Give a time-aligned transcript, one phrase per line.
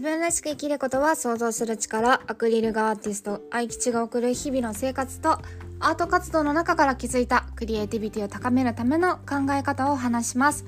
[0.00, 5.32] 自分らしく生きることは想像する力アクリル画アーティスト愛吉が送る日々の生活と
[5.78, 10.64] アート活動の中から気づいたクリエイティビティを高めるための考え方を話します。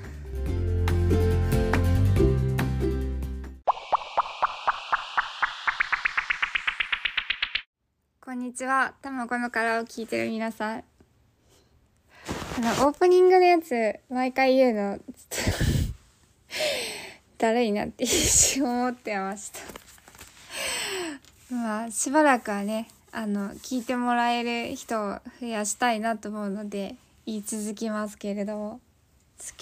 [8.20, 8.92] こんにちは。
[9.00, 10.78] たまこのからを聞いてる皆さん。
[10.78, 10.82] あ
[12.60, 14.98] のオープニングのやつ毎回言うの
[17.42, 19.58] ちょっとだるいなって一瞬思ってました。
[21.52, 26.94] まあしばらくはねあの聞いてもらえる人を増やしたいなと思うので
[27.26, 28.80] 言い続きますけれども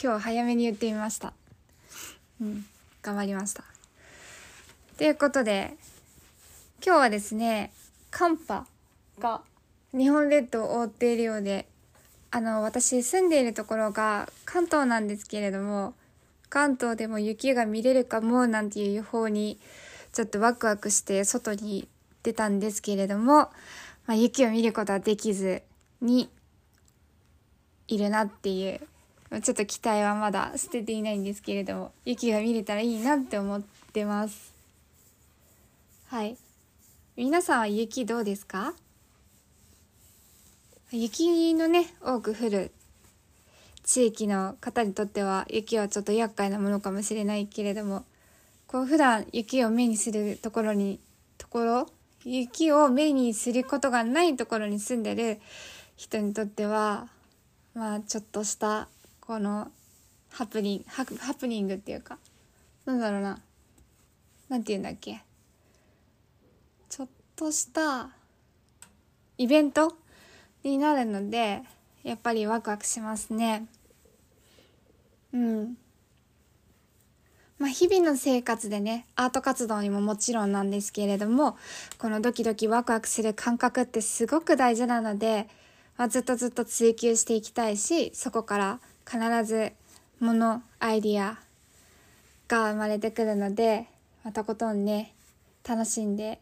[0.02, 1.32] 今日早めに言ってみました。
[2.42, 2.66] うん
[3.00, 3.64] 頑張りました。
[4.98, 5.74] ということで
[6.84, 7.72] 今日はですね
[8.10, 8.66] 寒波
[9.18, 9.40] が
[9.92, 11.66] 日本列島を覆っているようで
[12.30, 15.94] あの私住んでいるところが関東なんですけれども
[16.50, 19.58] 関東でも雪が見れるかもなんていう予報に
[20.12, 21.88] ちょっとワクワクして外に
[22.22, 23.50] 出たんですけれども、ま
[24.08, 25.62] あ、雪を見ることはできず
[26.02, 26.28] に
[27.88, 28.80] いるなっていう
[29.42, 33.62] ちょっと期待はまだ捨てていないんですけれども雪が見れたらいいなって思っ
[33.92, 34.52] てます。
[36.08, 36.36] はい。
[37.16, 38.74] 皆さんは雪どうですか？
[40.90, 42.72] 雪のね多く降る
[43.90, 48.04] 地域の方にとっては雪はちょっと厄介なものかもしれないけれども
[48.68, 51.00] こう普段雪を目にするところに
[51.38, 51.86] ところ
[52.24, 55.40] 雪を目にすることがないところに住んでる
[55.96, 57.08] 人にとっては
[57.74, 58.86] まあちょっとした
[59.18, 59.72] この
[60.30, 62.16] ハプニングハハプニングっていうか
[62.84, 63.40] なんだろうな
[64.48, 65.20] なんて言うんだっけ
[66.88, 68.10] ちょっとした
[69.36, 69.96] イベント
[70.62, 71.62] になるので
[72.04, 73.66] やっぱりワクワクしますね。
[75.32, 75.76] うん
[77.58, 81.58] まあ日々の生活でねアート活動にももちろんなんですけれども
[81.98, 85.46] このドキドキワクワクする感覚ってすごく大事なので、
[85.98, 89.72] まあ、ずっとずっと追求していきたいしそこから必ず
[90.20, 91.38] ものアイディア
[92.48, 93.86] が生まれてくるので
[94.24, 95.14] またことんね
[95.68, 96.40] 楽しんで、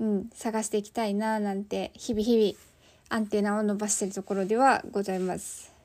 [0.00, 2.66] うん、探していきたいななんて日々日々
[3.08, 5.75] アンテナを伸ばしてるところではございます。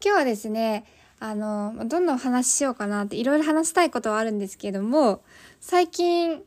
[0.00, 0.84] 今日はですね、
[1.18, 5.24] あの、どんどん話しようかなっていろいろ話したいことはあるんですけども、
[5.60, 6.44] 最近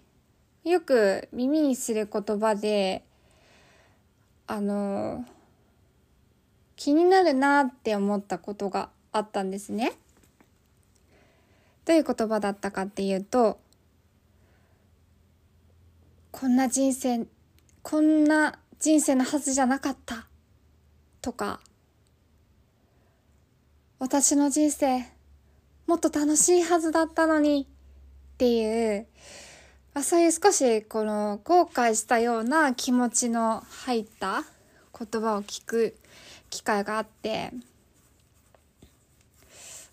[0.64, 3.04] よく耳にする言葉で、
[4.48, 5.26] あの、
[6.78, 9.92] 気になるなって思ったことがあったんですね。
[11.84, 13.60] どういう言葉だったかっていうと、
[16.32, 17.28] こんな人生、
[17.82, 20.26] こんな人生のはずじゃなかった
[21.22, 21.60] とか
[24.02, 25.06] 私の人生
[25.86, 27.68] もっと楽しいはずだったのに
[28.34, 29.06] っていう
[29.94, 34.42] あそういう少しこの後悔したような気持ちの入った
[34.98, 35.96] 言葉を聞く
[36.50, 37.52] 機会があって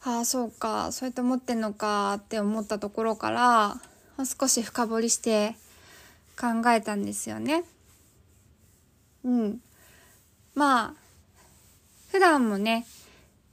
[0.02, 3.76] ああそうかそうやって思ってんのかって思ったところから
[4.25, 5.54] 少し深掘りして
[6.40, 7.62] 考えたんですよね。
[9.22, 9.60] うん。
[10.54, 10.94] まあ、
[12.10, 12.86] 普段もね、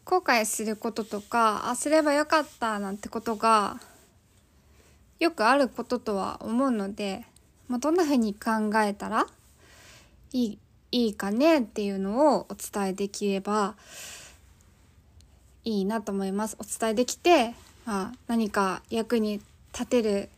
[0.05, 3.79] 後悔することとか、あ、すればよかったなんてことが、
[5.19, 7.25] よくあることとは思うので、
[7.67, 9.25] まあ、どんな風に考えたら
[10.31, 10.59] いい、
[10.91, 13.75] いいかねっていうのをお伝えできれば
[15.63, 16.55] いいなと思います。
[16.59, 17.55] お伝えできて、
[17.85, 19.41] まあ、何か役に
[19.73, 20.29] 立てる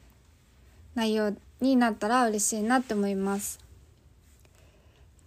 [0.96, 3.67] 内容になったら嬉しいなって思います。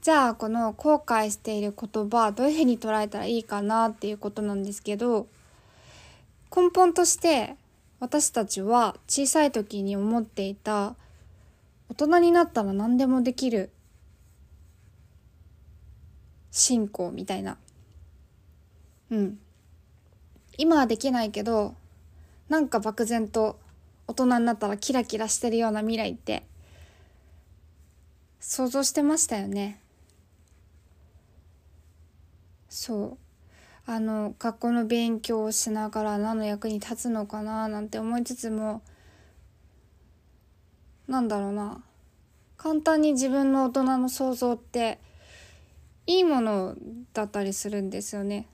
[0.03, 5.27] じゃあこの後悔している言葉どういうふうに捉えたらいいかなっていうことなんですけど
[6.55, 7.57] 根本として
[8.01, 10.95] 私たちは小さい時に思っていた
[11.91, 13.71] 大人になったら何でもできる
[16.51, 17.59] 信仰みたいな。
[19.11, 19.39] うん。
[20.57, 21.75] 今はできないけど
[22.49, 23.59] なんか漠然と
[24.07, 26.45] 大人になったらキラキラしてるような未来って
[28.41, 29.80] 想像してましたよね。
[32.71, 33.19] そう
[33.91, 38.81] あの学校の勉強をしながら何の役に立つのかななんて思いつつも
[41.09, 41.83] なんだろうな
[42.57, 45.01] 簡単に自分の大人の想像って
[46.07, 46.77] いいもの
[47.13, 48.47] だったりするんですよね。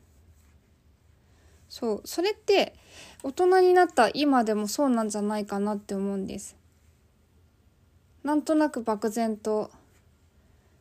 [1.68, 2.74] そうそれって
[3.22, 6.56] 大人になった今でもそうなんじゃないかなって思うんです。
[8.24, 9.70] なんとなく漠然と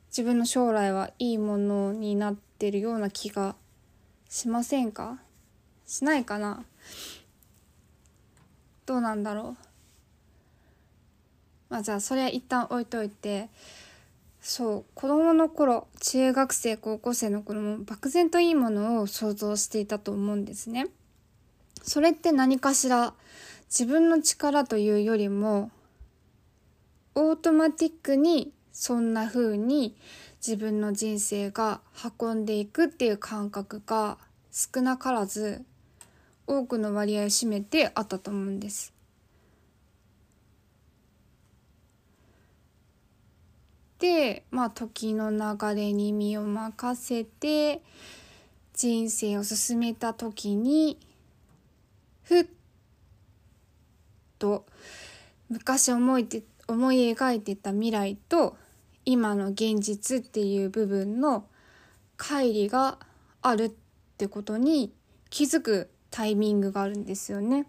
[0.10, 3.56] 自分の将来はいいものになってるような気が
[4.30, 5.20] しませんか？
[5.86, 6.66] しないかな？
[8.86, 9.64] どうなんだろう？
[11.70, 13.50] まあじゃあそれは一旦置いといて。
[14.48, 20.86] そう子供の頃中学生高校生の頃も漠然といいものを想像していたと思うんですね。
[21.82, 23.16] それって何かしら
[23.70, 25.72] 自分の力というよりも
[27.16, 29.96] オートマティックにそんな風に
[30.46, 31.82] 自分の人生が
[32.20, 34.20] 運んでいくっていう感覚が
[34.52, 35.66] 少なからず
[36.46, 38.94] 多くの割合を占めてあったと思うんです。
[43.98, 47.82] でまあ時の流れに身を任せて
[48.76, 51.00] 人生を進めた時に
[52.22, 52.46] ふっ
[54.38, 54.68] と
[55.50, 58.58] 昔思いて思い描いてた未来と
[59.06, 61.46] 今の現実っていう部分の
[62.18, 62.98] 乖離が
[63.42, 63.72] あるっ
[64.18, 64.92] てことに
[65.30, 67.68] 気づくタイミングがあるんですよね。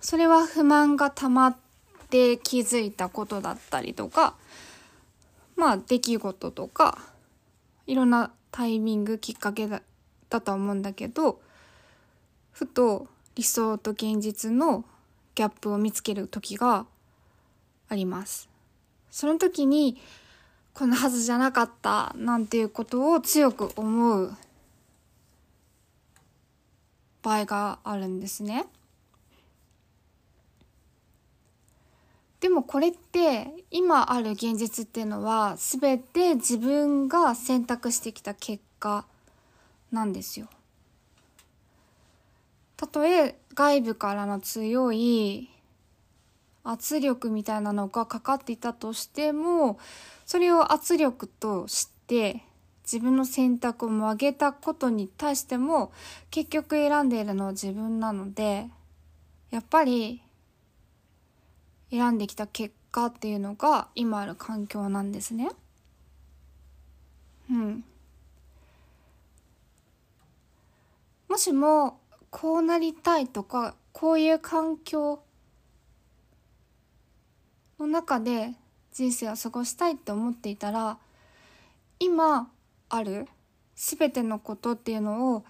[0.00, 1.56] それは不満が溜まっ
[2.10, 4.34] て気づいたことだったりとか
[5.54, 6.98] まあ出来事とか
[7.86, 9.82] いろんなタイミングきっかけだ
[10.28, 11.40] だと思うんだけど
[12.50, 13.06] ふと
[13.36, 14.84] 理想と現実の
[15.34, 16.86] ギャップを見つける時が
[17.88, 18.51] あります。
[19.12, 20.00] その時に
[20.72, 24.34] こんなはずじゃなかったなんていうことを強く思う
[27.22, 28.66] 場合があるんですね。
[32.40, 39.04] でもこれって今ある現実っていうのは全て自分が選択してきた結果
[39.92, 40.48] なんですよ。
[42.76, 45.50] たとえ外部からの強い
[46.64, 49.78] 圧力みたいなのがかかっていたとしても
[50.26, 52.42] それを圧力として
[52.84, 55.92] 自分の選択を曲げたことに対しても
[56.30, 58.68] 結局選んでいるのは自分なので
[59.50, 60.22] やっぱり
[61.90, 65.50] 選んできた結果っていうのが今ある環境なんですね。
[67.50, 67.84] うん。
[71.28, 71.98] もしも
[72.30, 75.22] こうなりたいとかこういう環境
[77.78, 78.54] の中で
[78.92, 80.98] 人生を過ごしたいって思っていたら
[81.98, 82.50] 今
[82.88, 83.26] ある
[83.74, 85.44] 全てのことっていうのを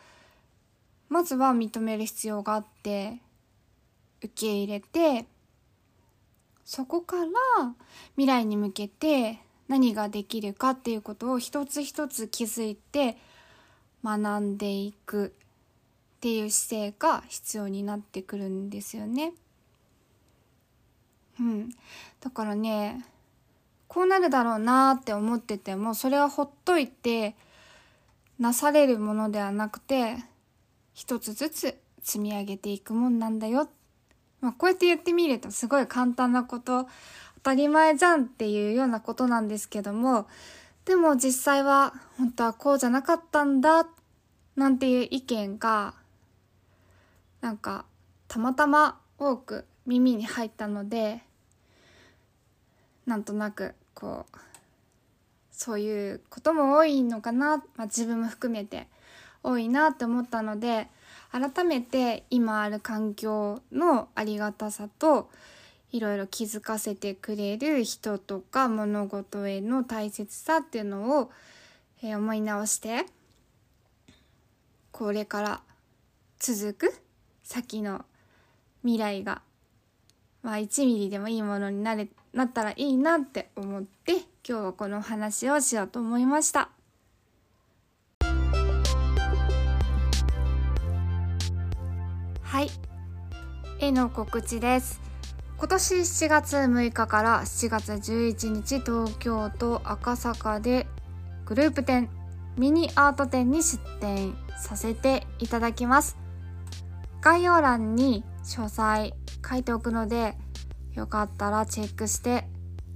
[1.09, 3.19] まずは認める必要があって
[4.23, 5.27] 受け入れて
[6.65, 7.31] そこから
[8.17, 9.39] 未来に向けて
[9.69, 13.17] 何ができるかっていうことを一つ一つ気づいて
[14.05, 15.35] 学んでいく
[16.17, 19.33] っていう姿勢が必要になってくるんですよね。
[21.40, 21.70] うん、
[22.20, 23.05] だからね
[23.88, 27.34] こうなるだろうなって思っててもそれはほっといて
[28.38, 30.17] なされるものではなくて
[30.94, 33.69] 一つずつ積み上げていくもんなんだよ。
[34.40, 40.26] まあ、こうやって言ってみるとすごい簡単なこと当たり前じゃんっていうようなことなんですけども
[40.85, 43.87] でも実際は本当はこうじゃなかったんだ
[44.56, 45.94] なんていう意見が
[47.40, 47.85] なんか
[48.26, 51.23] たまたま多く耳に入ったので
[53.06, 54.37] なんとなくこう
[55.50, 58.88] そういうことも多いのかな、まあ、自分も含めて
[59.42, 60.88] 多いなって思ったので
[61.30, 65.30] 改めて今ある環境のありがたさと
[65.90, 71.30] いろいろ気づかせてくれる人とか物事への大切さっていうのを、
[72.02, 73.07] えー、思い直して
[74.90, 75.61] これから
[76.38, 76.95] 続く
[77.42, 78.04] 先の
[78.83, 79.42] 未来が
[80.42, 84.12] まあ1ミリでもいいものになれなったらいいなって思って
[84.46, 86.70] 今日はこの話をしようと思いました。
[92.42, 92.70] はい。
[93.78, 95.00] 絵の告知です。
[95.58, 100.88] 今年7月6日から7月11日東京都赤坂で
[101.46, 102.08] グループ展
[102.58, 106.16] ミニアート展に出展させていただきます。
[107.20, 109.14] 概要欄に詳細
[109.49, 110.37] 書いておくので
[110.94, 112.46] よかったらチェックして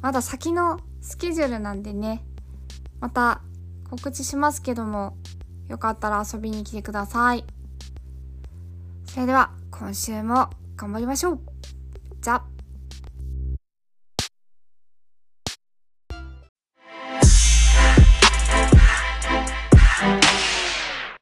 [0.01, 2.23] まだ先のスケジュールなんでね
[3.01, 3.41] また
[3.91, 5.17] 告知しますけども
[5.69, 7.45] よかったら遊びに来てください。
[9.07, 11.41] それでは今週も頑張りましょう。
[12.21, 12.56] じゃあ。